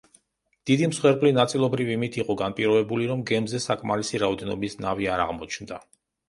[0.69, 5.81] დიდი მსხვერპლი ნაწილობრივ იმით იყო განპირობებული, რომ გემზე საკმარისი რაოდენობის ნავი არ აღმოჩნდა.